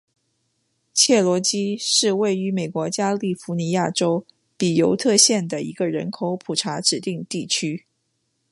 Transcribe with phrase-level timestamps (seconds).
[0.95, 4.25] 切罗基是位于美国加利福尼亚州
[4.57, 7.85] 比尤特县的一个人口普查指定地区。